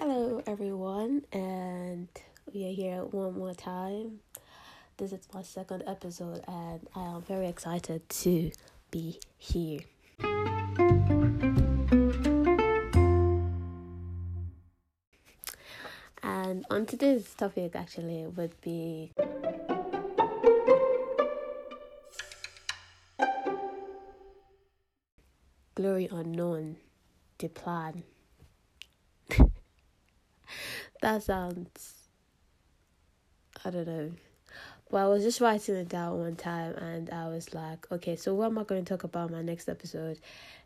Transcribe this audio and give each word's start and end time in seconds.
Hello, 0.00 0.40
everyone, 0.46 1.24
and 1.32 2.06
we 2.54 2.64
are 2.68 2.72
here 2.72 3.02
one 3.02 3.36
more 3.36 3.52
time. 3.52 4.20
This 4.96 5.12
is 5.12 5.26
my 5.34 5.42
second 5.42 5.82
episode, 5.88 6.44
and 6.46 6.86
I 6.94 7.00
am 7.16 7.22
very 7.22 7.48
excited 7.48 8.08
to 8.08 8.52
be 8.92 9.18
here. 9.38 9.80
And 16.22 16.64
on 16.70 16.86
today's 16.86 17.34
topic, 17.34 17.74
actually, 17.74 18.24
would 18.28 18.60
be 18.60 19.10
glory 25.74 26.08
unknown, 26.12 26.76
the 27.38 27.48
plan. 27.48 28.04
That 31.00 31.22
sounds 31.22 31.94
I 33.64 33.70
don't 33.70 33.86
know. 33.86 34.12
But 34.90 34.98
I 34.98 35.06
was 35.08 35.22
just 35.22 35.40
writing 35.40 35.74
it 35.74 35.88
down 35.88 36.18
one 36.18 36.36
time 36.36 36.74
and 36.74 37.10
I 37.10 37.28
was 37.28 37.52
like, 37.52 37.90
okay, 37.92 38.16
so 38.16 38.34
what 38.34 38.46
am 38.46 38.58
I 38.58 38.64
going 38.64 38.84
to 38.84 38.88
talk 38.88 39.04
about 39.04 39.30
my 39.30 39.42
next 39.42 39.68
episode? 39.68 40.18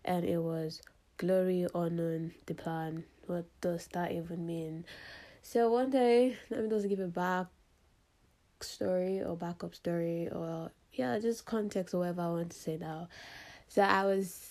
And 0.05 0.25
it 0.25 0.39
was 0.39 0.81
glory 1.17 1.67
unknown 1.75 2.33
the 2.47 2.55
plan. 2.55 3.05
What 3.27 3.47
does 3.61 3.89
that 3.89 4.13
even 4.13 4.47
mean? 4.47 4.85
So 5.43 5.73
one 5.73 5.91
day, 5.91 6.37
let 6.51 6.63
me 6.63 6.69
just 6.69 6.89
give 6.89 7.01
a 7.01 7.09
back 7.09 7.47
story 8.61 9.23
or 9.23 9.37
backup 9.37 9.75
story 9.75 10.29
or 10.31 10.71
yeah, 10.93 11.19
just 11.19 11.45
context 11.47 11.95
or 11.95 11.99
whatever 11.99 12.23
I 12.23 12.29
want 12.29 12.51
to 12.51 12.57
say 12.57 12.77
now. 12.77 13.09
So 13.69 13.83
I 13.83 14.05
was 14.05 14.47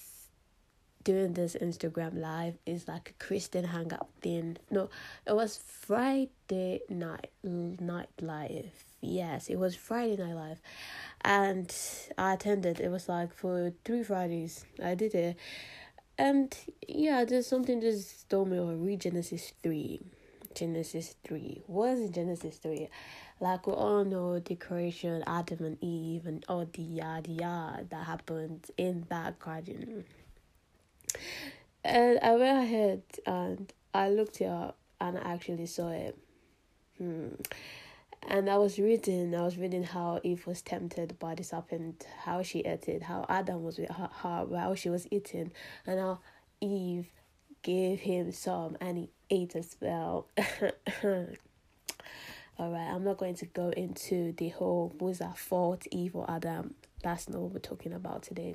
doing 1.04 1.34
this 1.34 1.56
Instagram 1.56 2.20
live 2.20 2.58
is 2.66 2.88
like 2.88 3.10
a 3.10 3.24
Christian 3.24 3.66
hangout 3.66 4.10
thing. 4.22 4.58
No, 4.70 4.90
it 5.26 5.36
was 5.36 5.58
Friday 5.58 6.82
night 6.90 7.30
night 7.44 8.10
live. 8.20 8.72
Yes, 9.02 9.48
it 9.48 9.58
was 9.58 9.76
Friday 9.76 10.18
night 10.18 10.36
live, 10.36 10.62
and 11.22 11.74
I 12.18 12.34
attended. 12.34 12.80
It 12.80 12.90
was 12.90 13.10
like 13.10 13.34
for 13.34 13.74
three 13.84 14.04
Fridays. 14.04 14.66
I 14.84 14.96
did 14.96 15.16
it, 15.16 15.38
and 16.18 16.56
yeah, 16.88 17.26
there's 17.26 17.48
something 17.48 17.82
just 17.82 18.30
told 18.30 18.50
me. 18.50 18.60
Oh, 18.60 18.74
read 18.74 19.02
Genesis 19.02 19.54
three. 19.64 20.02
Genesis 20.54 21.16
three. 21.24 21.64
What 21.68 21.98
is 21.98 22.10
Genesis 22.10 22.58
three? 22.58 22.90
Like 23.40 23.66
we 23.66 23.74
all 23.74 24.06
know 24.06 24.38
the 24.40 24.56
creation, 24.56 25.24
Adam 25.26 25.66
and 25.66 25.78
Eve, 25.82 26.28
and 26.28 26.46
all 26.48 26.68
the 26.72 26.82
yada 26.82 27.32
yada 27.32 27.86
that 27.90 28.06
happened 28.06 28.70
in 28.78 29.06
that 29.10 29.40
garden 29.40 30.04
and 31.84 32.20
I 32.22 32.36
went 32.36 32.64
ahead 32.64 33.02
and 33.26 33.72
I 33.94 34.10
looked 34.10 34.42
it 34.42 34.46
up 34.46 34.78
and 35.00 35.18
I 35.18 35.34
actually 35.34 35.66
saw 35.66 35.90
it. 35.90 36.18
Hmm. 36.98 37.30
And 38.28 38.50
I 38.50 38.58
was 38.58 38.78
reading, 38.78 39.34
I 39.36 39.42
was 39.42 39.58
reading 39.58 39.84
how 39.84 40.22
Eve 40.24 40.46
was 40.46 40.62
tempted 40.62 41.18
by 41.18 41.34
the 41.34 41.44
serpent, 41.44 42.06
how 42.24 42.44
she 42.44 42.60
ate 42.60 42.88
it, 42.88 43.02
how 43.02 43.26
Adam 43.28 43.64
was 43.64 43.80
with 43.80 43.90
her, 43.90 44.10
how 44.22 44.76
she 44.76 44.90
was 44.90 45.08
eating, 45.10 45.52
and 45.88 46.00
how 46.00 46.20
Eve 46.62 47.08
gave 47.64 48.02
him 48.02 48.32
some 48.32 48.78
and 48.80 48.98
he 48.98 49.10
ate 49.32 49.56
as 49.56 49.76
well. 49.82 50.28
Alright, 51.04 52.94
I'm 52.94 53.04
not 53.04 53.18
going 53.18 53.36
to 53.36 53.46
go 53.48 53.70
into 53.70 54.34
the 54.34 54.50
whole 54.50 54.94
was 55.00 55.18
that 55.18 55.40
fault 55.40 55.88
Eve 55.90 56.16
or 56.16 56.30
Adam. 56.30 56.76
That's 57.02 57.28
not 57.28 57.42
what 57.42 57.54
we're 57.54 57.60
talking 57.60 57.94
about 57.94 58.22
today 58.22 58.54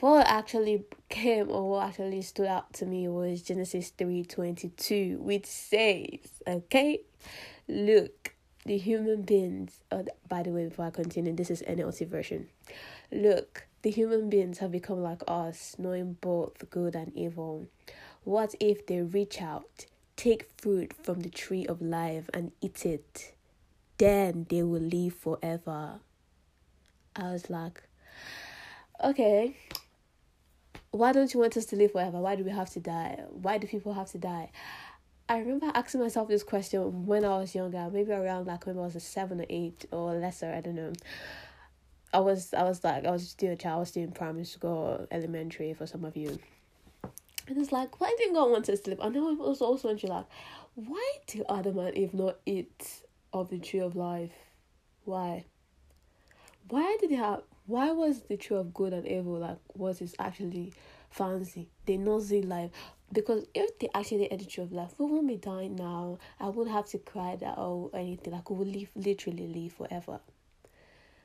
what 0.00 0.26
actually 0.26 0.84
came 1.08 1.50
or 1.50 1.70
what 1.70 1.88
actually 1.88 2.22
stood 2.22 2.46
out 2.46 2.72
to 2.74 2.86
me 2.86 3.08
was 3.08 3.42
Genesis 3.42 3.92
3:22 3.96 5.18
which 5.18 5.46
says 5.46 6.18
okay 6.46 7.00
look 7.68 8.34
the 8.64 8.78
human 8.78 9.22
beings 9.22 9.82
oh, 9.90 10.04
by 10.28 10.42
the 10.42 10.50
way 10.50 10.68
before 10.68 10.86
I 10.86 10.90
continue 10.90 11.34
this 11.34 11.50
is 11.50 11.62
NLT 11.62 12.06
version. 12.08 12.48
Look 13.10 13.66
the 13.82 13.90
human 13.90 14.30
beings 14.30 14.58
have 14.58 14.72
become 14.72 15.02
like 15.02 15.22
us 15.28 15.76
knowing 15.78 16.16
both 16.20 16.70
good 16.70 16.94
and 16.94 17.12
evil. 17.16 17.66
What 18.24 18.54
if 18.60 18.86
they 18.86 19.02
reach 19.02 19.42
out 19.42 19.86
take 20.16 20.48
fruit 20.56 20.92
from 21.02 21.20
the 21.20 21.30
tree 21.30 21.66
of 21.66 21.82
life 21.82 22.30
and 22.32 22.52
eat 22.60 22.86
it? 22.86 23.34
Then 23.98 24.46
they 24.48 24.62
will 24.62 24.80
live 24.80 25.14
forever. 25.14 26.00
I 27.14 27.32
was 27.32 27.50
like 27.50 27.82
okay 29.02 29.56
why 30.92 31.12
don't 31.12 31.32
you 31.32 31.40
want 31.40 31.56
us 31.56 31.64
to 31.66 31.76
live 31.76 31.92
forever? 31.92 32.18
Why 32.20 32.36
do 32.36 32.44
we 32.44 32.50
have 32.50 32.70
to 32.70 32.80
die? 32.80 33.18
Why 33.30 33.58
do 33.58 33.66
people 33.66 33.94
have 33.94 34.10
to 34.12 34.18
die? 34.18 34.50
I 35.28 35.38
remember 35.38 35.70
asking 35.74 36.02
myself 36.02 36.28
this 36.28 36.42
question 36.42 37.06
when 37.06 37.24
I 37.24 37.38
was 37.38 37.54
younger, 37.54 37.88
maybe 37.90 38.12
around 38.12 38.46
like 38.46 38.66
when 38.66 38.78
I 38.78 38.82
was 38.82 38.94
a 38.94 39.00
seven 39.00 39.40
or 39.40 39.46
eight 39.48 39.86
or 39.90 40.14
lesser, 40.14 40.52
I 40.52 40.60
don't 40.60 40.74
know. 40.74 40.92
I 42.12 42.18
was 42.18 42.52
I 42.52 42.64
was 42.64 42.84
like 42.84 43.06
I 43.06 43.10
was 43.10 43.30
still 43.30 43.52
a 43.52 43.56
child, 43.56 43.76
I 43.76 43.80
was 43.80 43.88
still 43.88 44.02
in 44.02 44.12
primary 44.12 44.44
school, 44.44 45.06
elementary 45.10 45.72
for 45.72 45.86
some 45.86 46.04
of 46.04 46.14
you. 46.14 46.38
And 47.48 47.56
it's 47.56 47.72
like, 47.72 47.98
why 47.98 48.14
didn't 48.18 48.34
God 48.34 48.50
want 48.50 48.68
us 48.68 48.80
to 48.80 48.90
live? 48.90 49.00
And 49.00 49.16
then 49.16 49.22
it 49.22 49.38
was 49.38 49.62
also 49.62 49.88
wondering 49.88 50.12
like, 50.12 50.26
why 50.74 51.12
do 51.26 51.42
Adam 51.48 51.78
and 51.78 51.96
Eve 51.96 52.12
not 52.12 52.36
eat 52.44 53.02
of 53.32 53.48
the 53.48 53.58
tree 53.58 53.80
of 53.80 53.96
life? 53.96 54.32
Why? 55.04 55.46
Why 56.68 56.96
did 57.00 57.10
they 57.10 57.16
have 57.16 57.42
why 57.66 57.92
was 57.92 58.22
the 58.22 58.36
tree 58.36 58.56
of 58.56 58.74
good 58.74 58.92
and 58.92 59.06
evil 59.06 59.38
like 59.38 59.58
what 59.74 60.00
is 60.02 60.14
actually 60.18 60.72
fancy? 61.10 61.68
They 61.86 61.96
not 61.96 62.22
see 62.22 62.42
life. 62.42 62.70
Because 63.12 63.44
if 63.54 63.78
they 63.78 63.88
actually 63.94 64.26
ate 64.26 64.40
the 64.40 64.46
tree 64.46 64.64
of 64.64 64.72
life 64.72 64.94
we 64.98 65.06
won't 65.06 65.28
be 65.28 65.36
dying 65.36 65.76
now. 65.76 66.18
I 66.40 66.48
wouldn't 66.48 66.74
have 66.74 66.86
to 66.86 66.98
cry 66.98 67.36
that 67.36 67.58
or 67.58 67.90
anything. 67.94 68.32
Like 68.32 68.50
we 68.50 68.56
will 68.56 68.66
live 68.66 68.90
literally 68.96 69.46
live 69.46 69.72
forever. 69.72 70.20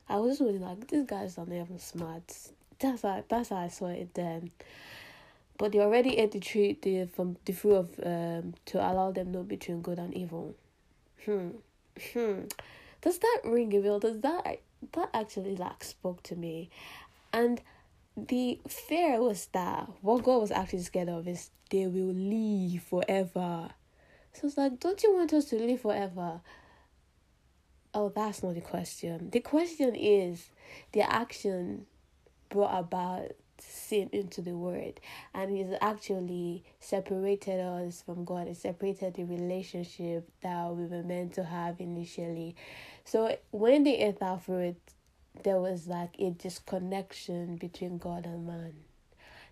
I 0.09 0.17
was 0.17 0.31
just 0.37 0.41
wondering 0.41 0.63
like 0.63 0.87
these 0.87 1.05
guys 1.05 1.37
are 1.37 1.45
never 1.45 1.77
smart. 1.77 2.33
That's 2.79 3.01
how 3.01 3.23
that's 3.27 3.49
how 3.49 3.57
i 3.57 3.67
saw 3.67 3.87
it 3.87 4.13
then. 4.13 4.51
But 5.57 5.71
they 5.71 5.79
already 5.79 6.17
ate 6.17 6.33
the 6.33 6.39
tree 6.39 6.77
the 6.81 7.05
from 7.07 7.37
the 7.45 7.53
fruit 7.53 7.75
of 7.75 7.99
um 8.03 8.53
to 8.65 8.77
allow 8.79 9.11
them 9.11 9.31
know 9.31 9.43
between 9.43 9.81
good 9.81 9.97
and 9.97 10.13
evil. 10.13 10.55
Hmm. 11.25 11.49
Hmm. 12.13 12.41
Does 13.01 13.17
that 13.19 13.41
ring 13.43 13.75
a 13.75 13.79
bell? 13.79 13.99
Does 13.99 14.19
that 14.21 14.45
that 14.93 15.09
actually 15.13 15.55
like 15.55 15.83
spoke 15.83 16.23
to 16.23 16.35
me. 16.35 16.69
And 17.33 17.61
the 18.15 18.59
fear 18.67 19.21
was 19.21 19.47
that 19.53 19.87
what 20.01 20.23
god 20.23 20.41
was 20.41 20.51
actually 20.51 20.81
scared 20.81 21.09
of 21.09 21.27
is 21.27 21.51
they 21.69 21.85
will 21.87 22.13
live 22.13 22.83
forever. 22.83 23.69
So 24.33 24.47
it's 24.47 24.57
like 24.57 24.79
don't 24.79 25.01
you 25.03 25.13
want 25.15 25.33
us 25.33 25.45
to 25.45 25.55
live 25.57 25.81
forever? 25.81 26.41
Oh 27.93 28.09
that's 28.09 28.43
not 28.43 28.55
the 28.55 28.61
question. 28.61 29.29
The 29.31 29.39
question 29.39 29.95
is 29.95 30.49
the 30.91 31.01
action 31.01 31.85
brought 32.49 32.79
about 32.79 33.31
sin 33.59 34.09
into 34.11 34.41
the 34.41 34.55
world. 34.55 34.99
And 35.33 35.55
he's 35.55 35.73
actually 35.81 36.63
separated 36.79 37.59
us 37.59 38.03
from 38.05 38.25
god. 38.25 38.47
It 38.47 38.57
separated 38.57 39.15
the 39.15 39.23
relationship 39.23 40.29
that 40.41 40.75
we 40.75 40.85
were 40.85 41.03
meant 41.03 41.33
to 41.33 41.43
have 41.43 41.79
initially. 41.79 42.55
So 43.03 43.37
when 43.51 43.87
ate 43.87 44.19
that 44.19 44.43
fruit 44.43 44.75
there 45.43 45.59
was 45.59 45.87
like 45.87 46.15
a 46.19 46.31
disconnection 46.31 47.57
between 47.57 47.97
god 47.97 48.25
and 48.25 48.47
man. 48.47 48.73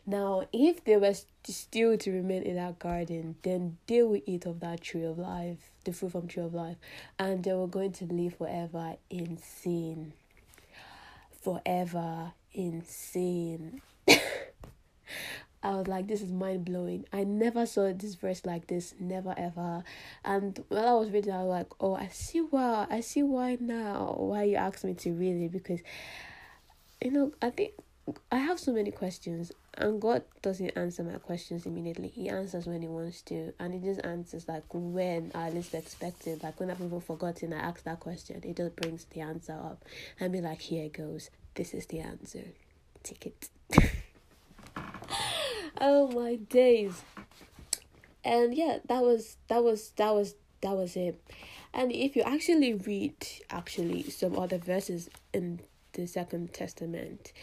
Now 0.06 0.47
if 0.51 0.83
they 0.83 0.97
were 0.97 1.16
still 1.44 1.97
to 1.97 2.12
remain 2.12 2.44
in 2.44 2.56
that 2.56 2.79
garden 2.79 3.35
then 3.44 3.77
they 3.88 4.03
would 4.03 4.23
eat 4.25 4.45
of 4.45 4.59
that 4.59 4.81
tree 4.81 5.03
of 5.03 5.17
life 5.17 5.57
the 5.83 5.94
fruit 5.94 6.12
from 6.12 6.27
tree 6.27 6.44
of 6.44 6.53
life 6.53 6.77
and 7.19 7.44
they 7.44 7.53
were 7.53 7.67
going 7.67 7.91
to 7.94 8.06
live 8.06 8.35
forever 8.35 8.95
in 9.09 9.38
sin. 9.38 10.13
Forever 11.41 12.33
insane. 12.56 13.82
I 15.64 15.72
was 15.72 15.88
like, 15.88 16.08
this 16.08 16.22
is 16.22 16.32
mind 16.32 16.66
blowing. 16.66 17.06
I 17.12 17.24
never 17.24 17.66
saw 17.66 17.92
this 17.92 18.14
verse 18.16 18.46
like 18.46 18.68
this, 18.68 18.94
never 19.00 19.34
ever. 19.36 19.84
And 20.24 20.63
while 20.69 20.88
I 20.88 20.94
was 20.94 21.10
reading, 21.10 21.34
I 21.34 21.44
was 21.44 21.50
like, 21.50 21.68
oh, 21.80 21.96
I 21.96 22.07
see 22.10 22.40
why. 22.40 22.86
I 22.90 23.02
see 23.02 23.24
why 23.24 23.57
now. 23.60 24.16
Why 24.18 24.44
you 24.44 24.57
asked 24.57 24.84
me 24.84 24.94
to 24.94 25.12
read 25.13 25.42
it 25.42 25.52
because, 25.52 25.80
you 27.04 27.12
know, 27.12 27.31
I 27.42 27.50
think 27.50 27.74
I 28.31 28.38
have 28.38 28.60
so 28.60 28.72
many 28.72 28.92
questions, 28.92 29.51
and 29.74 30.00
God 30.00 30.22
doesn't 30.44 30.78
answer 30.78 31.01
my 31.01 31.18
questions 31.18 31.66
immediately. 31.66 32.10
He 32.10 32.30
answers 32.30 32.68
when 32.68 32.84
He 32.84 32.88
wants 32.88 33.24
to, 33.24 33.51
and 33.60 33.74
He 33.74 33.80
just 33.80 34.06
answers 34.06 34.48
like 34.48 34.66
when 34.72 35.31
I 35.34 35.50
least 35.50 35.74
expect 35.74 36.28
it. 36.28 36.44
Like 36.44 36.60
when 36.60 36.69
I've 36.69 36.81
even 36.81 37.01
forgotten, 37.01 37.54
I 37.54 37.58
ask 37.58 37.84
that 37.86 38.00
question. 38.00 38.44
He 38.44 38.54
just 38.54 38.75
brings 38.75 39.06
the 39.06 39.22
answer 39.22 39.54
up, 39.54 39.84
and 40.19 40.31
be 40.31 40.42
like, 40.42 40.62
"Here 40.62 40.86
it 40.86 40.94
goes. 40.94 41.31
This 41.56 41.74
is 41.74 41.86
the 41.88 42.00
answer. 42.00 42.44
Take 43.04 43.25
it." 43.25 43.50
oh 45.81 46.12
my 46.12 46.36
days! 46.36 47.02
And 48.24 48.56
yeah, 48.56 48.80
that 48.88 49.02
was 49.02 49.38
that 49.48 49.63
was 49.63 49.92
that 49.98 50.13
was 50.13 50.36
that 50.62 50.75
was 50.75 50.96
it. 50.96 51.22
And 51.74 51.92
if 51.92 52.16
you 52.16 52.22
actually 52.22 52.74
read 52.74 53.16
actually 53.50 54.04
some 54.10 54.38
other 54.40 54.57
verses 54.57 55.10
in 55.34 55.60
the 55.94 56.07
Second 56.07 56.54
Testament 56.54 57.34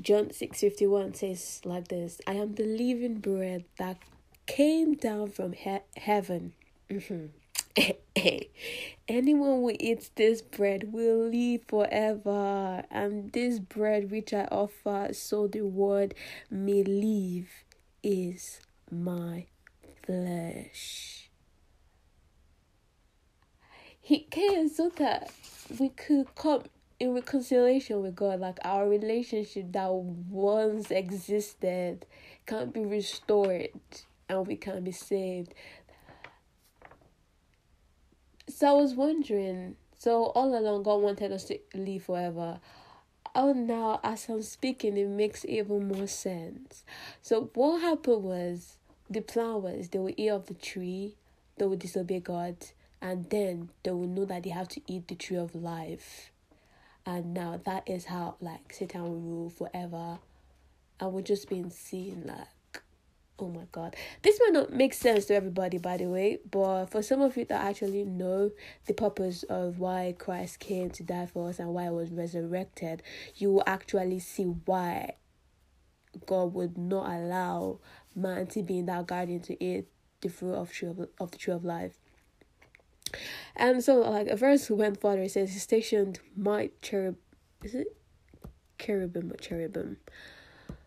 John 0.00 0.26
6:51 0.26 1.16
says 1.16 1.60
like 1.64 1.88
this, 1.88 2.20
I 2.26 2.34
am 2.34 2.54
the 2.54 2.64
living 2.64 3.18
bread 3.18 3.64
that 3.76 3.98
came 4.46 4.94
down 4.94 5.30
from 5.30 5.52
he- 5.52 5.78
heaven. 5.96 6.52
Mm-hmm. 6.88 7.26
Anyone 9.08 9.60
who 9.60 9.72
eats 9.78 10.10
this 10.16 10.42
bread 10.42 10.92
will 10.92 11.28
live 11.28 11.62
forever, 11.68 12.84
and 12.90 13.32
this 13.32 13.58
bread 13.58 14.10
which 14.10 14.32
I 14.32 14.44
offer, 14.50 15.10
so 15.12 15.46
the 15.46 15.62
word 15.62 16.14
may 16.50 16.82
live, 16.82 17.48
is 18.02 18.60
my 18.90 19.46
flesh. 20.04 21.30
He 24.00 24.20
came 24.20 24.68
so 24.68 24.90
that 24.96 25.30
we 25.78 25.90
could 25.90 26.34
come 26.34 26.64
in 26.98 27.14
reconciliation 27.14 28.02
with 28.02 28.16
God, 28.16 28.40
like 28.40 28.58
our 28.64 28.88
relationship 28.88 29.72
that 29.72 29.92
once 29.92 30.90
existed 30.90 32.06
can 32.46 32.70
be 32.70 32.84
restored 32.84 33.70
and 34.28 34.46
we 34.46 34.56
can 34.56 34.84
be 34.84 34.92
saved. 34.92 35.54
So 38.60 38.68
I 38.68 38.72
was 38.72 38.92
wondering, 38.92 39.76
so 39.96 40.24
all 40.34 40.54
along 40.54 40.82
God 40.82 41.00
wanted 41.00 41.32
us 41.32 41.44
to 41.44 41.58
live 41.72 42.02
forever. 42.02 42.60
Oh, 43.34 43.54
now 43.54 44.00
as 44.04 44.28
I'm 44.28 44.42
speaking, 44.42 44.98
it 44.98 45.08
makes 45.08 45.46
even 45.46 45.88
more 45.88 46.06
sense. 46.06 46.84
So 47.22 47.50
what 47.54 47.80
happened 47.80 48.22
was 48.22 48.76
the 49.08 49.22
plan 49.22 49.62
was 49.62 49.88
they 49.88 49.98
will 49.98 50.12
eat 50.14 50.28
of 50.28 50.44
the 50.44 50.52
tree, 50.52 51.14
they 51.56 51.64
will 51.64 51.78
disobey 51.78 52.20
God, 52.20 52.56
and 53.00 53.30
then 53.30 53.70
they 53.82 53.92
will 53.92 54.06
know 54.06 54.26
that 54.26 54.42
they 54.42 54.50
have 54.50 54.68
to 54.68 54.82
eat 54.86 55.08
the 55.08 55.14
tree 55.14 55.38
of 55.38 55.54
life. 55.54 56.30
And 57.06 57.32
now 57.32 57.62
that 57.64 57.88
is 57.88 58.04
how 58.04 58.36
like 58.42 58.74
Satan 58.74 59.04
will 59.04 59.20
rule 59.20 59.48
forever. 59.48 60.18
And 61.00 61.12
we're 61.14 61.22
just 61.22 61.48
being 61.48 61.70
seen 61.70 62.24
like 62.26 62.48
oh 63.40 63.48
my 63.48 63.66
god. 63.72 63.96
This 64.22 64.38
might 64.40 64.52
not 64.52 64.72
make 64.72 64.94
sense 64.94 65.26
to 65.26 65.34
everybody 65.34 65.78
by 65.78 65.96
the 65.96 66.06
way, 66.06 66.38
but 66.50 66.86
for 66.86 67.02
some 67.02 67.20
of 67.20 67.36
you 67.36 67.44
that 67.46 67.64
actually 67.64 68.04
know 68.04 68.50
the 68.86 68.94
purpose 68.94 69.42
of 69.44 69.78
why 69.78 70.14
Christ 70.18 70.58
came 70.58 70.90
to 70.90 71.02
die 71.02 71.26
for 71.26 71.48
us 71.48 71.58
and 71.58 71.70
why 71.70 71.84
he 71.84 71.90
was 71.90 72.10
resurrected, 72.10 73.02
you 73.36 73.52
will 73.52 73.64
actually 73.66 74.18
see 74.18 74.44
why 74.44 75.14
God 76.26 76.54
would 76.54 76.76
not 76.76 77.10
allow 77.10 77.78
man 78.14 78.46
to 78.48 78.62
be 78.62 78.78
in 78.78 78.86
that 78.86 79.06
garden 79.06 79.40
to 79.40 79.64
eat 79.64 79.86
the 80.20 80.28
fruit 80.28 80.54
of 80.54 80.72
tree 80.72 80.88
of, 80.88 81.08
of 81.18 81.30
the 81.30 81.38
tree 81.38 81.54
of 81.54 81.64
life. 81.64 81.94
And 83.56 83.82
so, 83.82 84.00
like 84.00 84.28
a 84.28 84.36
verse 84.36 84.70
went 84.70 85.00
further, 85.00 85.22
it 85.22 85.32
says, 85.32 85.52
He 85.52 85.58
stationed 85.58 86.20
my 86.36 86.70
cherub, 86.82 87.16
is 87.62 87.74
it 87.74 87.96
cherubim 88.78 89.32
or 89.32 89.36
cherubim? 89.36 89.98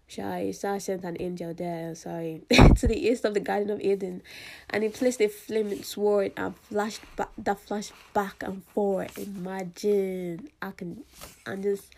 Isa 0.09 0.79
sent 0.79 1.03
an 1.03 1.17
angel 1.19 1.53
there, 1.53 1.95
sorry, 1.95 2.44
to 2.75 2.88
the 2.88 2.95
east 2.97 3.25
of 3.25 3.33
the 3.33 3.39
Garden 3.39 3.71
of 3.71 3.81
Eden, 3.81 4.21
and 4.69 4.83
he 4.83 4.89
placed 4.89 5.21
a 5.21 5.27
flaming 5.27 5.83
sword 5.83 6.33
and 6.38 6.55
flashed 6.55 7.01
back, 7.15 7.29
that 7.38 7.59
flashed 7.59 7.94
back 8.13 8.44
and 8.44 8.63
forth. 8.65 9.17
Imagine, 9.17 10.50
I 10.61 10.71
can, 10.71 11.03
I'm 11.45 11.63
just, 11.63 11.94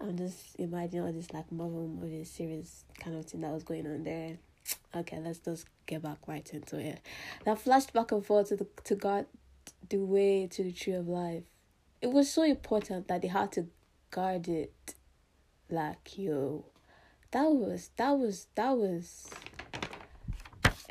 I'm 0.00 0.16
just 0.16 0.56
imagining 0.58 1.04
all 1.04 1.12
this 1.12 1.32
like 1.32 1.50
Marvel 1.52 1.86
movie 1.86 2.24
series 2.24 2.84
kind 2.98 3.16
of 3.16 3.26
thing 3.26 3.42
that 3.42 3.52
was 3.52 3.62
going 3.62 3.86
on 3.86 4.04
there. 4.04 4.38
Okay, 4.94 5.18
let's 5.20 5.38
just 5.38 5.66
get 5.86 6.02
back 6.02 6.18
right 6.26 6.48
into 6.52 6.78
it. 6.78 7.00
That 7.44 7.60
flashed 7.60 7.92
back 7.92 8.12
and 8.12 8.24
forth 8.24 8.48
to 8.48 8.56
the 8.56 8.66
to 8.84 8.94
God 8.94 9.26
the 9.88 9.98
way 9.98 10.46
to 10.48 10.62
the 10.62 10.72
tree 10.72 10.94
of 10.94 11.08
life. 11.08 11.44
It 12.00 12.10
was 12.10 12.30
so 12.30 12.42
important 12.42 13.08
that 13.08 13.22
they 13.22 13.28
had 13.28 13.52
to 13.52 13.66
guard 14.10 14.48
it. 14.48 14.94
Like 15.70 16.18
yo, 16.18 16.66
that 17.32 17.50
was 17.50 17.90
that 17.96 18.12
was 18.12 18.46
that 18.54 18.76
was. 18.76 19.30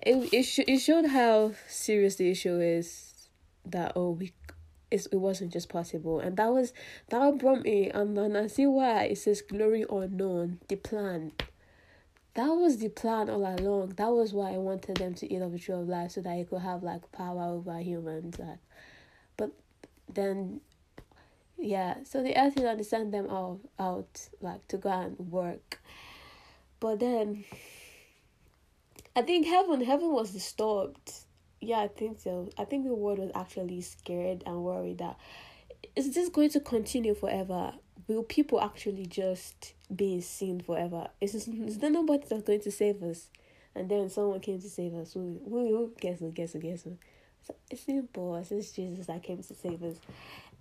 It 0.03 0.33
it 0.33 0.43
sh- 0.43 0.67
it 0.67 0.79
showed 0.79 1.07
how 1.07 1.53
serious 1.67 2.15
the 2.15 2.29
issue 2.29 2.59
is. 2.59 3.07
That 3.65 3.93
oh 3.95 4.11
we, 4.11 4.33
it's, 4.89 5.05
it 5.05 5.17
wasn't 5.17 5.53
just 5.53 5.69
possible, 5.69 6.19
and 6.19 6.35
that 6.37 6.51
was 6.51 6.73
that 7.09 7.37
brought 7.37 7.61
me 7.61 7.91
um, 7.91 8.17
and 8.17 8.35
then 8.35 8.35
I 8.35 8.47
see 8.47 8.65
why 8.65 9.03
it 9.03 9.19
says 9.19 9.41
glory 9.41 9.85
unknown 9.89 10.59
the 10.67 10.75
plan 10.75 11.31
that 12.33 12.47
was 12.47 12.77
the 12.77 12.89
plan 12.89 13.29
all 13.29 13.45
along. 13.45 13.93
That 13.97 14.09
was 14.09 14.33
why 14.33 14.53
I 14.53 14.57
wanted 14.57 14.97
them 14.97 15.13
to 15.15 15.33
eat 15.33 15.41
of 15.41 15.51
the 15.51 15.59
tree 15.59 15.75
of 15.75 15.87
life 15.87 16.11
so 16.11 16.21
that 16.21 16.37
he 16.37 16.45
could 16.45 16.61
have 16.61 16.81
like 16.81 17.11
power 17.11 17.43
over 17.43 17.77
humans. 17.79 18.39
Like, 18.39 18.59
but 19.35 19.51
then, 20.11 20.61
yeah. 21.57 21.97
So 22.03 22.23
the 22.23 22.37
earth 22.37 22.55
didn't 22.55 22.85
send 22.85 23.13
them 23.13 23.29
out, 23.29 23.59
out 23.77 24.29
like 24.39 24.65
to 24.69 24.77
go 24.77 24.89
and 24.89 25.19
work. 25.19 25.81
But 26.81 26.99
then, 26.99 27.45
I 29.15 29.21
think 29.21 29.47
heaven, 29.47 29.81
heaven 29.81 30.11
was 30.11 30.31
disturbed. 30.31 31.13
Yeah, 31.61 31.79
I 31.79 31.87
think 31.87 32.19
so. 32.19 32.49
I 32.57 32.65
think 32.65 32.85
the 32.85 32.95
world 32.95 33.19
was 33.19 33.31
actually 33.35 33.81
scared 33.81 34.43
and 34.45 34.63
worried 34.63 34.97
that 34.97 35.17
is 35.95 36.13
this 36.13 36.29
going 36.29 36.49
to 36.49 36.59
continue 36.59 37.13
forever? 37.13 37.73
Will 38.07 38.23
people 38.23 38.59
actually 38.59 39.05
just 39.05 39.73
be 39.95 40.21
seen 40.21 40.59
forever? 40.59 41.07
Is, 41.21 41.33
this, 41.33 41.47
is 41.47 41.77
there 41.77 41.91
nobody 41.91 42.25
that's 42.27 42.43
going 42.43 42.61
to 42.61 42.71
save 42.71 43.03
us? 43.03 43.29
And 43.75 43.89
then 43.89 44.09
someone 44.09 44.39
came 44.39 44.59
to 44.59 44.69
save 44.69 44.95
us. 44.95 45.13
Who, 45.13 45.39
who, 45.47 45.67
who 45.67 45.93
guess 45.99 46.19
who, 46.19 46.31
guess 46.31 46.53
who, 46.53 46.59
guess 46.59 46.83
who? 46.83 46.97
It's 47.69 47.83
simple. 47.83 48.35
It's 48.37 48.71
Jesus 48.71 49.05
that 49.05 49.23
came 49.23 49.41
to 49.43 49.53
save 49.53 49.83
us 49.83 49.97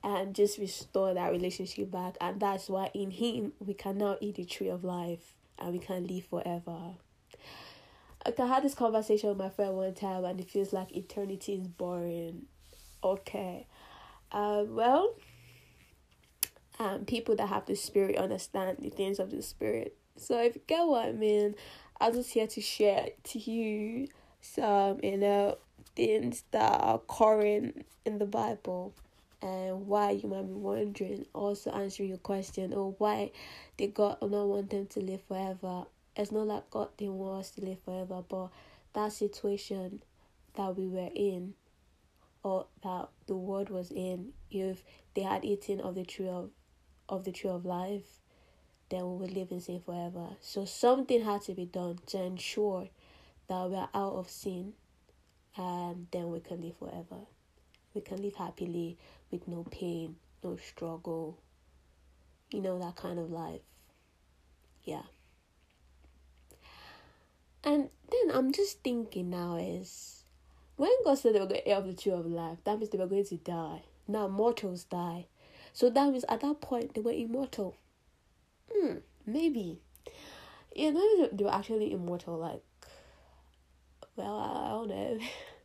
and 0.05 0.35
just 0.35 0.59
restore 0.59 1.15
that 1.15 1.33
relationship 1.33 1.91
back. 1.91 2.17
And 2.21 2.39
that's 2.39 2.69
why 2.69 2.91
in 2.93 3.11
Him 3.11 3.53
we 3.59 3.75
can 3.75 3.99
now 3.99 4.17
eat 4.21 4.37
the 4.37 4.45
tree 4.45 4.69
of 4.69 4.85
life 4.85 5.35
and 5.61 5.73
we 5.73 5.79
can't 5.79 6.11
live 6.11 6.27
forever. 6.27 6.95
I 8.27 8.47
had 8.47 8.63
this 8.63 8.75
conversation 8.75 9.31
with 9.31 9.39
my 9.39 9.49
friend 9.49 9.75
one 9.75 9.95
time 9.95 10.25
and 10.25 10.41
it 10.41 10.51
feels 10.51 10.73
like 10.73 10.95
eternity 10.95 11.55
is 11.55 11.67
boring. 11.67 12.47
Okay. 13.03 13.67
Uh, 14.31 14.65
well, 14.67 15.15
um, 16.79 17.05
people 17.05 17.35
that 17.37 17.49
have 17.49 17.67
the 17.67 17.75
spirit 17.75 18.17
understand 18.17 18.79
the 18.81 18.91
things 18.91 19.19
of 19.19 19.31
the 19.31 19.43
spirit. 19.43 19.97
So 20.17 20.43
if 20.43 20.55
you 20.55 20.63
get 20.67 20.87
what 20.87 21.09
I 21.09 21.13
mean, 21.13 21.55
I'm 22.01 22.13
just 22.13 22.31
here 22.31 22.47
to 22.47 22.61
share 22.61 23.09
to 23.25 23.39
you 23.39 24.09
some, 24.41 25.01
you 25.03 25.17
know, 25.17 25.59
things 25.97 26.45
that 26.51 26.81
are 26.81 26.97
occurring 26.97 27.85
in 28.05 28.19
the 28.19 28.27
Bible 28.27 28.95
and 29.43 29.87
why 29.87 30.11
you 30.11 30.29
might 30.29 30.47
be 30.47 30.53
wondering. 30.53 31.27
Also 31.33 31.71
answering 31.71 32.09
your 32.09 32.19
question 32.19 32.73
or 32.73 32.95
why 32.99 33.31
did 33.77 33.95
God 33.95 34.19
not 34.21 34.47
want 34.47 34.71
them 34.71 34.87
to 34.89 35.01
live 35.01 35.23
forever. 35.23 35.85
It's 36.17 36.33
not 36.33 36.47
like 36.47 36.71
God 36.71 36.89
didn't 36.97 37.19
want 37.19 37.41
us 37.41 37.51
to 37.53 37.65
live 37.65 37.79
forever, 37.85 38.23
but 38.29 38.49
that 38.93 39.13
situation 39.13 40.03
that 40.55 40.77
we 40.77 40.87
were 40.87 41.11
in 41.15 41.55
or 42.43 42.67
that 42.83 43.09
the 43.27 43.37
world 43.37 43.71
was 43.71 43.91
in, 43.91 44.33
if 44.51 44.83
they 45.15 45.23
had 45.23 45.45
eaten 45.45 45.81
of 45.81 45.95
the 45.95 46.05
tree 46.05 46.29
of 46.29 46.51
of 47.09 47.25
the 47.25 47.33
tree 47.33 47.51
of 47.51 47.65
life, 47.65 48.21
then 48.89 49.01
we 49.03 49.17
would 49.17 49.33
live 49.33 49.51
in 49.51 49.61
sin 49.61 49.81
forever. 49.81 50.29
So 50.41 50.65
something 50.65 51.25
had 51.25 51.43
to 51.43 51.55
be 51.55 51.67
done 51.67 51.99
to 52.07 52.23
ensure 52.23 52.89
that 53.49 53.69
we 53.69 53.77
are 53.77 53.89
out 53.93 54.15
of 54.15 54.31
sin 54.31 54.75
and 55.57 56.07
then 56.13 56.31
we 56.31 56.41
can 56.41 56.63
live 56.63 56.77
forever. 56.77 57.27
We 57.95 58.01
can 58.01 58.23
live 58.23 58.35
happily 58.35 58.99
with 59.31 59.49
no 59.49 59.65
pain, 59.71 60.17
no 60.43 60.57
struggle. 60.57 61.39
You 62.51 62.61
know, 62.61 62.79
that 62.79 62.97
kind 62.97 63.19
of 63.19 63.31
life. 63.31 63.61
Yeah. 64.85 65.03
And 67.63 67.91
then 68.11 68.35
I'm 68.35 68.53
just 68.53 68.83
thinking 68.83 69.31
now 69.31 69.57
is 69.57 70.25
when 70.77 70.91
God 71.05 71.19
said 71.19 71.35
they 71.35 71.41
were 71.41 71.47
going 71.47 71.61
to 71.63 71.69
eat 71.69 71.75
of 71.75 71.87
the 71.87 71.95
tree 71.95 72.13
of 72.13 72.27
life, 72.27 72.59
that 72.65 72.79
means 72.79 72.91
they 72.91 72.99
were 72.99 73.07
going 73.07 73.25
to 73.25 73.37
die. 73.37 73.83
Now 74.09 74.29
mortals 74.29 74.85
die. 74.85 75.27
So 75.73 75.91
that 75.91 76.11
means 76.11 76.25
at 76.29 76.41
that 76.41 76.61
point 76.61 76.95
they 76.95 77.01
were 77.01 77.13
immortal. 77.13 77.77
Hmm, 78.73 78.97
maybe. 79.27 79.81
Yeah, 80.75 80.91
maybe 80.91 81.29
they 81.33 81.45
were 81.45 81.53
actually 81.53 81.93
immortal, 81.93 82.39
like 82.39 82.63
well, 84.17 84.39
I 84.39 84.69
don't 84.71 84.89
know. 84.89 85.19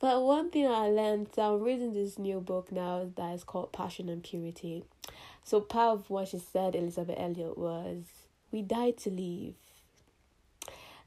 but 0.00 0.22
one 0.22 0.50
thing 0.50 0.66
I 0.66 0.88
learned, 0.88 1.28
I'm 1.36 1.60
reading 1.60 1.92
this 1.92 2.18
new 2.18 2.40
book 2.40 2.72
now 2.72 3.10
that 3.16 3.34
is 3.34 3.44
called 3.44 3.72
Passion 3.72 4.08
and 4.08 4.22
Purity. 4.22 4.84
So 5.44 5.60
part 5.60 5.98
of 5.98 6.10
what 6.10 6.28
she 6.28 6.38
said, 6.38 6.74
Elisabeth 6.74 7.16
Elliot, 7.18 7.58
was 7.58 8.04
we 8.50 8.62
die 8.62 8.92
to 8.92 9.10
live. 9.10 9.54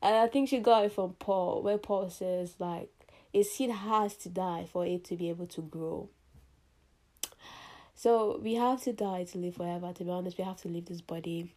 And 0.02 0.16
I 0.16 0.28
think 0.28 0.50
she 0.50 0.60
got 0.60 0.86
it 0.86 0.94
from 0.94 1.14
Paul, 1.14 1.64
where 1.64 1.78
Paul 1.78 2.10
says 2.10 2.56
like 2.60 2.90
a 3.34 3.42
seed 3.44 3.72
has 3.72 4.16
to 4.18 4.30
die 4.30 4.68
for 4.72 4.86
it 4.86 5.04
to 5.06 5.16
be 5.16 5.30
able 5.30 5.48
to 5.48 5.62
grow. 5.62 6.10
So 7.96 8.40
we 8.44 8.56
have 8.56 8.82
to 8.84 8.94
die 8.94 9.24
to 9.24 9.38
live 9.38 9.56
forever. 9.56 9.92
To 9.94 10.04
be 10.04 10.12
honest, 10.12 10.38
we 10.38 10.44
have 10.44 10.62
to 10.62 10.68
leave 10.68 10.86
this 10.86 11.02
body. 11.02 11.54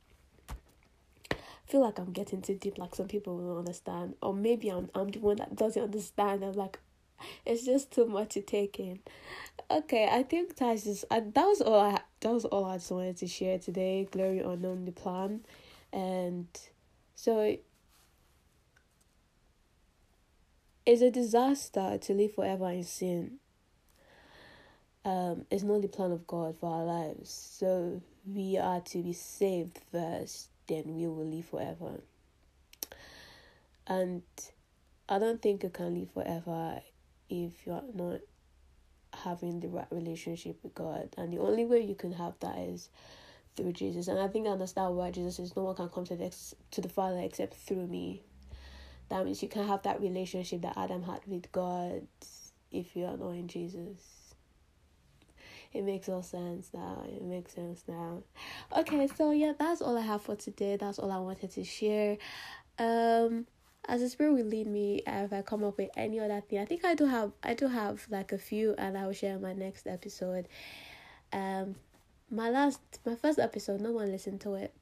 I 1.31 1.35
feel 1.67 1.81
like 1.81 1.99
I'm 1.99 2.13
getting 2.13 2.41
too 2.41 2.55
deep. 2.55 2.79
Like 2.79 2.95
some 2.95 3.09
people 3.09 3.37
will 3.37 3.59
understand, 3.59 4.15
or 4.23 4.33
maybe 4.33 4.69
I'm 4.69 4.89
I'm 4.95 5.09
the 5.11 5.19
one 5.19 5.37
that 5.37 5.57
doesn't 5.57 5.83
understand. 5.83 6.45
I'm 6.45 6.53
like, 6.53 6.79
it's 7.47 7.65
just 7.65 7.93
too 7.93 8.07
much 8.07 8.31
to 8.31 8.41
take 8.41 8.79
in. 8.79 9.01
Okay, 9.71 10.09
I 10.11 10.23
think 10.23 10.57
that's 10.57 10.85
just 10.85 11.05
I, 11.11 11.21
that 11.21 11.45
was 11.45 11.61
all 11.61 11.81
I 11.81 12.01
that 12.21 12.33
was 12.33 12.45
all 12.45 12.65
I 12.65 12.77
just 12.77 12.91
wanted 12.91 13.17
to 13.19 13.27
share 13.27 13.59
today. 13.59 14.07
Glory 14.11 14.41
unknown 14.41 14.85
the 14.85 14.93
plan, 14.93 15.41
and 15.93 16.47
so 17.15 17.57
it's 20.87 21.03
a 21.03 21.11
disaster 21.11 21.99
to 22.01 22.13
live 22.15 22.35
forever 22.35 22.71
in 22.71 22.85
sin. 22.85 23.39
Um, 25.05 25.47
it's 25.51 25.63
not 25.63 25.83
the 25.83 25.89
plan 25.89 26.13
of 26.13 26.27
God 26.27 26.57
for 26.59 26.73
our 26.73 26.85
lives. 26.85 27.31
So 27.31 28.03
we 28.27 28.57
are 28.57 28.81
to 28.81 29.03
be 29.03 29.13
saved 29.13 29.79
first, 29.93 30.49
then 30.69 30.97
we 30.97 31.07
will 31.07 31.27
live 31.27 31.47
forever. 31.47 32.01
And 33.87 34.23
I 35.09 35.19
don't 35.19 35.41
think 35.41 35.63
you 35.63 35.71
can 35.71 35.95
live 35.95 36.11
forever 36.11 36.81
if 37.29 37.67
you're 37.67 37.83
not 37.95 38.21
having 39.13 39.61
the 39.61 39.69
right 39.69 39.87
relationship 39.91 40.59
with 40.63 40.75
God. 40.75 41.09
And 41.17 41.33
the 41.33 41.39
only 41.39 41.65
way 41.65 41.81
you 41.81 41.95
can 41.95 42.13
have 42.13 42.35
that 42.41 42.59
is 42.59 42.89
through 43.57 43.73
Jesus. 43.73 44.09
And 44.09 44.19
I 44.19 44.29
think 44.29 44.47
I 44.47 44.51
understand 44.51 44.95
why 44.97 45.11
Jesus 45.11 45.37
says 45.37 45.57
no 45.57 45.65
one 45.65 45.77
can 45.77 45.89
come 45.89 46.05
to 46.05 46.17
the 46.17 46.35
to 46.73 46.81
the 46.81 46.89
Father 46.89 47.21
except 47.21 47.55
through 47.55 47.87
me. 47.87 48.23
That 49.09 49.25
means 49.25 49.43
you 49.43 49.49
can 49.49 49.67
have 49.67 49.83
that 49.83 50.01
relationship 50.01 50.63
that 50.63 50.77
Adam 50.77 51.03
had 51.03 51.21
with 51.27 51.51
God 51.53 52.07
if 52.73 52.97
you 52.97 53.05
are 53.05 53.17
not 53.17 53.31
in 53.31 53.49
Jesus. 53.49 54.35
It 55.73 55.83
makes 55.85 56.09
all 56.09 56.23
sense 56.23 56.71
now. 56.73 57.05
It 57.07 57.23
makes 57.23 57.55
sense 57.55 57.85
now. 57.87 58.23
Okay, 58.77 59.09
so 59.15 59.31
yeah, 59.31 59.53
that's 59.59 59.83
all 59.83 59.97
I 59.97 60.01
have 60.01 60.23
for 60.23 60.35
today. 60.35 60.77
That's 60.77 60.99
all 60.99 61.13
I 61.13 61.19
wanted 61.19 61.51
to 61.53 61.65
share. 61.65 62.19
Um 62.79 63.47
as 63.89 64.01
the 64.01 64.09
spirit 64.09 64.33
will 64.33 64.45
lead 64.45 64.67
me 64.67 65.03
if 65.07 65.33
I 65.33 65.43
come 65.43 65.65
up 65.65 65.79
with 65.79 65.91
any 65.97 66.21
other 66.21 66.41
thing. 66.41 66.59
I 66.59 66.65
think 66.65 66.85
I 66.85 66.95
do 66.95 67.07
have 67.07 67.33
I 67.43 67.55
do 67.55 67.69
have 67.69 68.07
like 68.11 68.33
a 68.33 68.39
few 68.39 68.75
and 68.77 68.97
I 68.99 69.07
will 69.07 69.13
share 69.13 69.37
in 69.37 69.43
my 69.43 69.53
next 69.53 69.87
episode. 69.87 70.49
Um 71.33 71.77
my 72.31 72.51
last 72.51 72.81
my 73.05 73.15
first 73.15 73.39
episode 73.39 73.81
no 73.81 73.93
one 73.93 74.11
listened 74.11 74.41
to 74.43 74.55
it. 74.55 74.75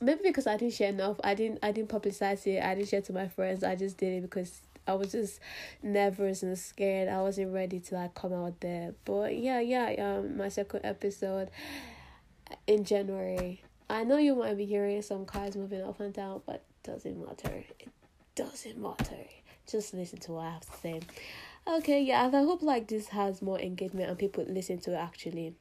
Maybe 0.00 0.20
because 0.24 0.46
i 0.46 0.56
didn't 0.56 0.74
share 0.74 0.88
enough 0.88 1.20
i 1.22 1.34
didn't 1.34 1.60
i 1.62 1.70
didn't 1.70 1.88
publicize 1.88 2.44
it 2.46 2.60
i 2.60 2.74
didn't 2.74 2.88
share 2.88 3.00
to 3.02 3.12
my 3.12 3.28
friends 3.28 3.62
i 3.62 3.76
just 3.76 3.96
did 3.96 4.12
it 4.12 4.22
because 4.22 4.60
i 4.88 4.92
was 4.92 5.12
just 5.12 5.38
nervous 5.82 6.42
and 6.42 6.58
scared. 6.58 7.08
I 7.08 7.22
wasn't 7.22 7.54
ready 7.54 7.78
to 7.78 7.94
like 7.94 8.14
come 8.14 8.32
out 8.32 8.60
there. 8.60 8.94
But 9.04 9.36
yeah 9.36 9.60
yeah 9.60 9.94
um 9.98 10.36
my 10.36 10.48
second 10.48 10.80
episode 10.84 11.50
in 12.66 12.84
january. 12.84 13.62
I 13.88 14.04
know 14.04 14.18
you 14.18 14.34
might 14.34 14.56
be 14.56 14.64
hearing 14.64 15.00
some 15.02 15.26
cars 15.26 15.56
moving 15.56 15.82
up 15.82 16.00
and 16.00 16.12
down 16.12 16.42
but 16.46 16.64
doesn't 16.82 17.18
matter. 17.18 17.64
It 17.80 17.88
doesn't 18.34 18.78
matter. 18.78 19.24
Just 19.70 19.94
listen 19.94 20.18
to 20.20 20.32
what 20.32 20.44
i 20.44 20.50
have 20.50 20.60
to 20.60 20.76
say. 20.78 21.00
Okay 21.66 22.02
yeah 22.02 22.26
i 22.26 22.42
hope 22.42 22.62
like 22.62 22.86
this 22.88 23.08
has 23.08 23.40
more 23.40 23.58
engagement 23.58 24.10
and 24.10 24.18
people 24.18 24.44
listen 24.48 24.78
to 24.80 24.92
it 24.92 24.96
actually. 24.96 25.54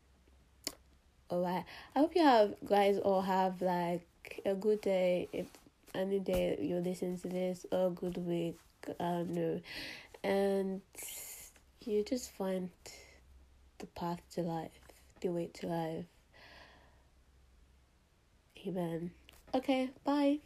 Alright. 1.31 1.63
I 1.95 1.99
hope 1.99 2.15
you 2.15 2.23
have 2.23 2.55
guys 2.67 2.97
all 2.97 3.21
have 3.21 3.61
like 3.61 4.05
a 4.45 4.53
good 4.53 4.81
day. 4.81 5.29
If 5.31 5.47
any 5.95 6.19
day 6.19 6.57
you 6.59 6.77
listen 6.77 7.17
to 7.19 7.27
this 7.27 7.65
or 7.71 7.91
good 7.91 8.17
week 8.17 8.57
i 8.99 9.03
don't 9.03 9.29
know. 9.29 9.61
And 10.23 10.81
you 11.85 12.03
just 12.03 12.31
find 12.31 12.69
the 13.79 13.85
path 13.87 14.21
to 14.35 14.41
life 14.41 14.71
the 15.21 15.29
way 15.29 15.49
to 15.53 15.67
life. 15.67 16.05
Amen. 18.65 19.11
Okay 19.53 19.89
bye 20.03 20.39